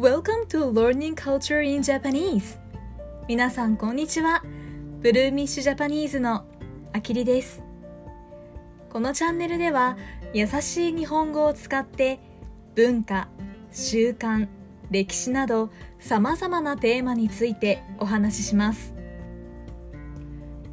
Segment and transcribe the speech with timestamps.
[0.00, 2.58] Welcome to Learning Culture in Japanese.
[3.28, 4.42] 皆さんこんにちは。
[5.02, 6.46] ブルーミッシュジャパニーズの
[6.94, 7.62] あきりです。
[8.88, 9.98] このチャンネルでは
[10.32, 12.18] 優しい日本語を使って
[12.74, 13.28] 文化、
[13.72, 14.48] 習慣、
[14.90, 15.68] 歴史など
[15.98, 18.94] 様々なテーマについてお話しします。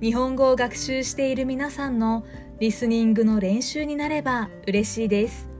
[0.01, 2.23] 日本語を学習している皆さんの
[2.61, 5.56] リスニングの練習になれば嬉しいです。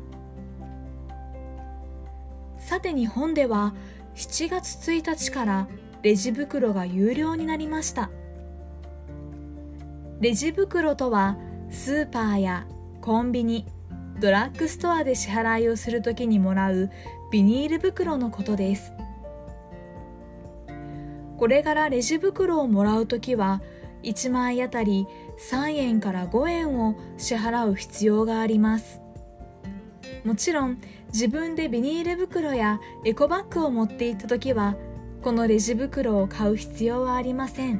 [2.67, 3.73] さて日本では
[4.15, 5.69] 7月1日から
[6.01, 8.09] レジ袋が有料になりました。
[10.19, 11.37] レジ袋とは
[11.69, 12.67] スーパーや
[12.99, 13.65] コンビニ
[14.19, 16.91] ドラッグストアで支払いをするときにもらう
[17.31, 18.91] ビニール袋のことです。
[21.37, 23.61] これからレジ袋をもらうときは
[24.03, 25.07] 1枚あたり
[25.49, 29.06] 3円から5円を支払う必要があります。
[30.27, 30.77] もちろん
[31.13, 34.75] 自分でビニール袋やエコバッグを持っていった時は
[35.21, 37.79] このレジ袋を買う必要はありません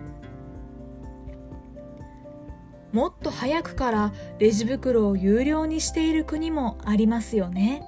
[2.94, 7.83] もっと早くからレジ袋を有料にしている国もありますよね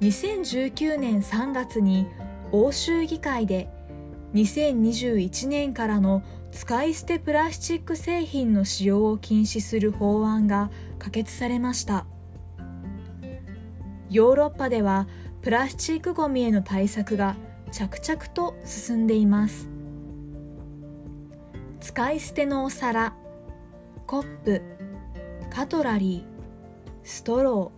[0.00, 2.08] 2019年3月に
[2.50, 3.70] 欧州議会で
[4.34, 12.06] 2021年からの使い捨てプラスチック製品の使用を禁止する法案が可決されました。
[14.10, 15.06] ヨーロッパでは
[15.40, 17.36] プラスチックごみへの対策が
[17.70, 19.68] 着々と進んでいます。
[21.80, 23.14] 使い捨てのお皿
[24.06, 24.62] コップ
[25.50, 27.72] カトラリーストロ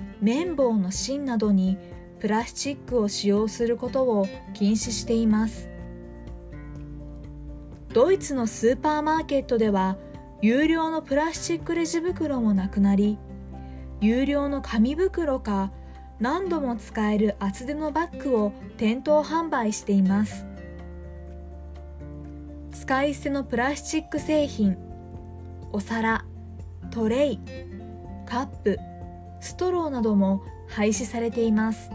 [0.00, 1.78] ー綿棒の芯などに
[2.20, 5.68] プラスチックを使用することを禁止しています。
[7.92, 9.96] ドイツのスーパーマーケットでは
[10.42, 13.18] 有料のプラスチックレジ袋もなくなり
[14.00, 15.72] 有料の紙袋か
[16.18, 20.46] 何度も使える厚手のバッグを店頭販売しています。
[22.72, 24.76] 使い捨てのプラスチック製品
[25.72, 26.24] お皿
[26.90, 27.40] トレイ
[28.26, 28.78] カップ
[29.40, 31.90] ストローなども廃止されています。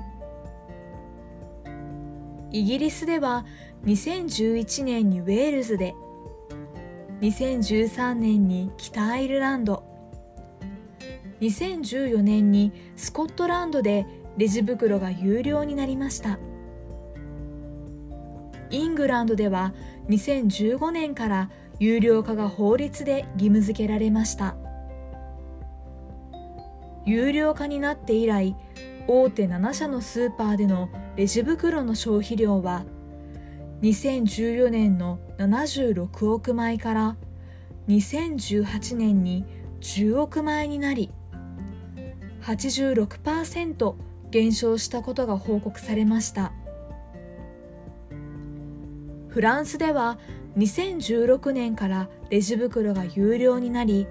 [2.51, 3.45] イギリスでは
[3.85, 5.95] 2011年にウェールズで
[7.21, 9.90] 2013年に北アイルランド
[11.41, 14.05] 2014年にスコットランドで
[14.37, 16.39] レジ袋が有料になりました。
[18.69, 19.73] イングランドでは
[20.07, 24.55] 2015年から有料化が法律で義務付けられました。
[27.05, 28.55] 有料化になって以来
[29.07, 32.85] 大手7社のスーパーでのレジ袋の消費量は
[33.81, 37.17] 2014年の76億枚から
[37.87, 39.43] 2018年に
[39.81, 41.11] 10億枚になり
[42.41, 43.95] 86%
[44.31, 46.53] 減少したことが報告されました。
[49.29, 50.19] フランスでは
[50.57, 54.07] 2016年からレジ袋が有料になり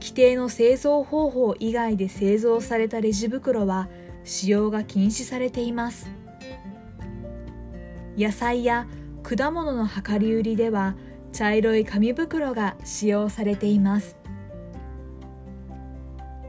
[0.00, 3.88] 規定の製造方法以外で製造されたレジ袋は
[4.24, 6.10] 使用が禁止されています。
[8.16, 8.86] 野菜や
[9.22, 10.96] 果物の量り売りでは
[11.32, 14.19] 茶色い紙袋が使用されています。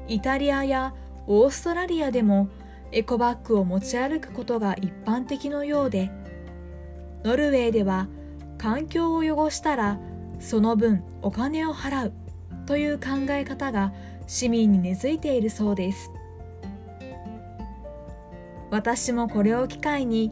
[0.08, 0.94] イタリアや
[1.28, 2.50] オーストラリアでも
[2.92, 6.12] エコバッグを持ち歩くことが一般的のようで
[7.24, 8.08] ノルウェーでは
[8.58, 10.00] 環境を汚したら
[10.40, 12.14] その分お金を払う
[12.66, 13.94] という考え方が
[14.28, 16.12] 市民に根付いているそうです。
[18.70, 20.32] 私もこれを機会に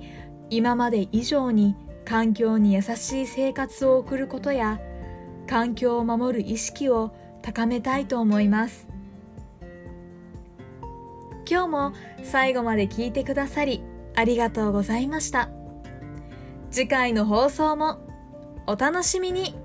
[0.49, 1.75] 今まで以上に
[2.05, 4.79] 環境に優しい生活を送ることや
[5.47, 8.87] 環境を守る意識を高めたいと思います。
[11.49, 11.93] 今日も
[12.23, 13.83] 最後まで聞いてくださり
[14.15, 15.49] ありがとうございました。
[16.71, 17.99] 次回の放送も
[18.67, 19.55] お楽しみに